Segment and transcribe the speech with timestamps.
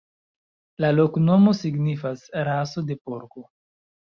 [0.83, 3.47] La loknomo signifas: raso de porko.